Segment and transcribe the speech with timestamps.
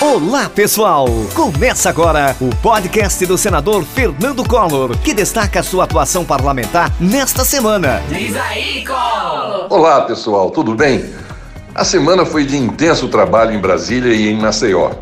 [0.00, 1.06] Olá, pessoal!
[1.34, 8.02] Começa agora o podcast do senador Fernando Collor, que destaca sua atuação parlamentar nesta semana.
[8.08, 9.66] Diz aí, Collor!
[9.70, 11.04] Olá, pessoal, tudo bem?
[11.74, 14.92] A semana foi de intenso trabalho em Brasília e em Maceió.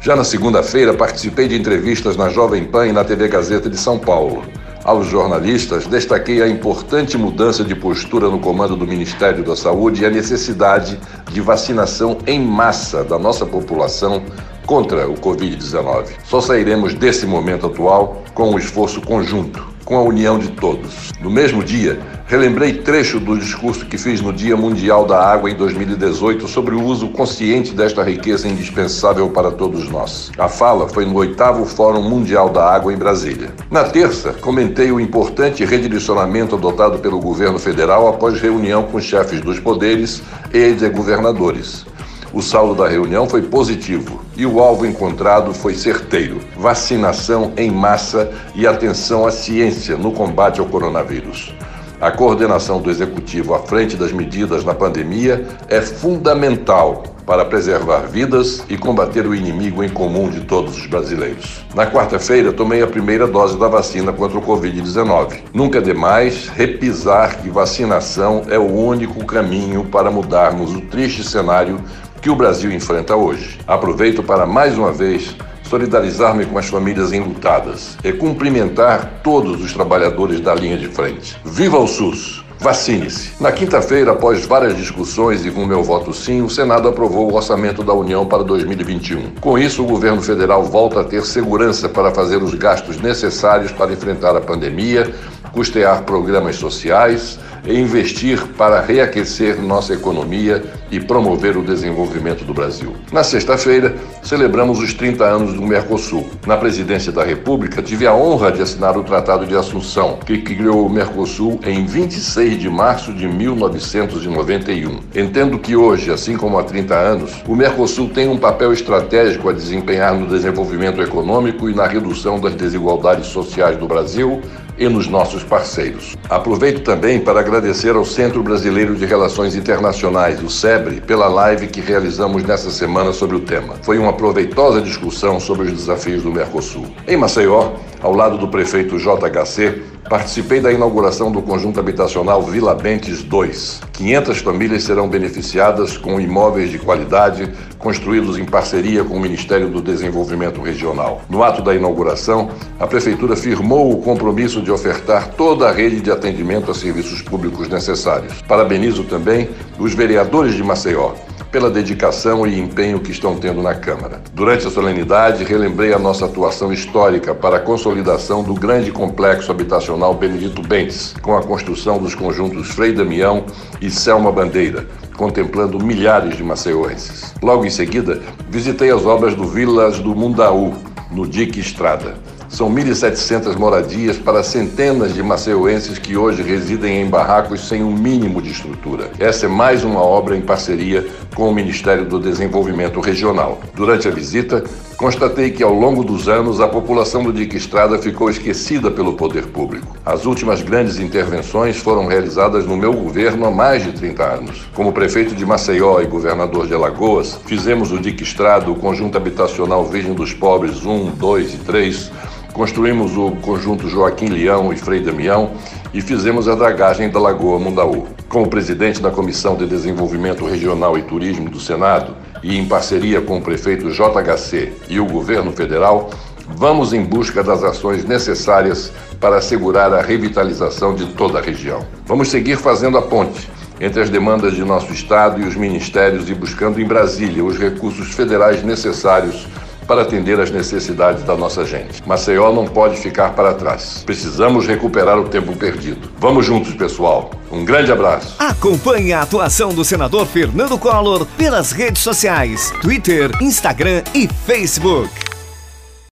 [0.00, 3.98] Já na segunda-feira, participei de entrevistas na Jovem Pan e na TV Gazeta de São
[3.98, 4.44] Paulo.
[4.82, 10.06] Aos jornalistas, destaquei a importante mudança de postura no comando do Ministério da Saúde e
[10.06, 10.98] a necessidade
[11.30, 14.22] de vacinação em massa da nossa população
[14.64, 16.06] contra o Covid-19.
[16.24, 21.12] Só sairemos desse momento atual com um esforço conjunto, com a união de todos.
[21.20, 25.54] No mesmo dia, relembrei trecho do discurso que fiz no Dia Mundial da Água em
[25.54, 30.30] 2018 sobre o uso consciente desta riqueza indispensável para todos nós.
[30.38, 33.52] A fala foi no oitavo Fórum Mundial da Água em Brasília.
[33.70, 39.58] Na terça, comentei o importante redirecionamento adotado pelo governo federal após reunião com chefes dos
[39.58, 41.84] poderes e de governadores.
[42.32, 48.32] O saldo da reunião foi positivo e o alvo encontrado foi certeiro: vacinação em massa
[48.54, 51.54] e atenção à ciência no combate ao coronavírus.
[52.00, 58.64] A coordenação do executivo à frente das medidas na pandemia é fundamental para preservar vidas
[58.70, 61.64] e combater o inimigo em comum de todos os brasileiros.
[61.74, 65.42] Na quarta-feira, tomei a primeira dose da vacina contra o Covid-19.
[65.52, 71.78] Nunca é demais repisar que vacinação é o único caminho para mudarmos o triste cenário
[72.20, 73.58] que o Brasil enfrenta hoje.
[73.66, 80.40] Aproveito para mais uma vez solidarizar-me com as famílias enlutadas e cumprimentar todos os trabalhadores
[80.40, 81.36] da linha de frente.
[81.44, 82.44] Viva o SUS!
[82.60, 83.42] Vacine-se.
[83.42, 87.82] Na quinta-feira, após várias discussões e com meu voto sim, o Senado aprovou o orçamento
[87.82, 89.30] da União para 2021.
[89.40, 93.94] Com isso, o governo federal volta a ter segurança para fazer os gastos necessários para
[93.94, 95.10] enfrentar a pandemia,
[95.52, 102.94] custear programas sociais, e investir para reaquecer nossa economia e promover o desenvolvimento do Brasil.
[103.12, 106.28] Na sexta-feira, celebramos os 30 anos do Mercosul.
[106.46, 110.86] Na presidência da República, tive a honra de assinar o Tratado de Assunção, que criou
[110.86, 115.00] o Mercosul em 26 de março de 1991.
[115.14, 119.52] Entendo que hoje, assim como há 30 anos, o Mercosul tem um papel estratégico a
[119.52, 124.40] desempenhar no desenvolvimento econômico e na redução das desigualdades sociais do Brasil
[124.80, 126.16] e nos nossos parceiros.
[126.28, 131.82] Aproveito também para agradecer ao Centro Brasileiro de Relações Internacionais, o SEBRE, pela live que
[131.82, 133.74] realizamos nessa semana sobre o tema.
[133.82, 136.86] Foi uma proveitosa discussão sobre os desafios do Mercosul.
[137.06, 143.22] Em Maceió, ao lado do prefeito JHC, Participei da inauguração do conjunto habitacional Vila Bentes
[143.22, 143.82] 2.
[143.92, 149.80] 500 famílias serão beneficiadas com imóveis de qualidade construídos em parceria com o Ministério do
[149.80, 151.22] Desenvolvimento Regional.
[151.30, 152.50] No ato da inauguração,
[152.80, 157.68] a Prefeitura firmou o compromisso de ofertar toda a rede de atendimento a serviços públicos
[157.68, 158.42] necessários.
[158.48, 161.12] Parabenizo também os vereadores de Maceió
[161.50, 164.22] pela dedicação e empenho que estão tendo na Câmara.
[164.32, 170.14] Durante a solenidade, relembrei a nossa atuação histórica para a consolidação do grande complexo habitacional
[170.14, 173.44] Benedito Bentes, com a construção dos conjuntos Frei Damião
[173.80, 177.34] e Selma Bandeira, contemplando milhares de maceienses.
[177.42, 180.74] Logo em seguida, visitei as obras do Vilas do Mundaú,
[181.10, 182.14] no Dique Estrada.
[182.50, 188.42] São 1.700 moradias para centenas de maceuenses que hoje residem em barracos sem um mínimo
[188.42, 189.08] de estrutura.
[189.20, 193.60] Essa é mais uma obra em parceria com o Ministério do Desenvolvimento Regional.
[193.72, 194.64] Durante a visita,
[194.96, 199.46] constatei que ao longo dos anos a população do Dique Estrada ficou esquecida pelo poder
[199.46, 199.96] público.
[200.04, 204.68] As últimas grandes intervenções foram realizadas no meu governo há mais de 30 anos.
[204.74, 209.84] Como prefeito de Maceió e governador de Alagoas, fizemos o Dique Estrada, o conjunto habitacional
[209.84, 212.10] Virgem dos Pobres 1, 2 e 3,
[212.60, 215.52] Construímos o conjunto Joaquim Leão e Frei Damião
[215.94, 218.06] e fizemos a dragagem da Lagoa Mundaú.
[218.28, 223.38] Como presidente da Comissão de Desenvolvimento Regional e Turismo do Senado e em parceria com
[223.38, 226.10] o prefeito JHC e o governo federal,
[226.54, 231.80] vamos em busca das ações necessárias para assegurar a revitalização de toda a região.
[232.04, 233.48] Vamos seguir fazendo a ponte
[233.80, 238.12] entre as demandas de nosso Estado e os ministérios e buscando em Brasília os recursos
[238.12, 239.48] federais necessários
[239.90, 242.00] para atender às necessidades da nossa gente.
[242.06, 244.04] Maceió não pode ficar para trás.
[244.06, 246.08] Precisamos recuperar o tempo perdido.
[246.16, 247.32] Vamos juntos, pessoal.
[247.50, 248.36] Um grande abraço.
[248.38, 255.29] Acompanhe a atuação do senador Fernando Collor pelas redes sociais: Twitter, Instagram e Facebook.